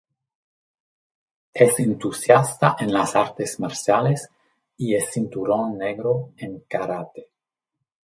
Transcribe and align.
Es 1.53 1.77
entusiasta 1.79 2.75
en 2.79 2.91
las 2.91 3.15
artes 3.15 3.59
marciales 3.59 4.31
y 4.75 4.95
es 4.95 5.11
cinturón 5.11 5.77
negro 5.77 6.31
en 6.37 6.61
karate. 6.61 7.29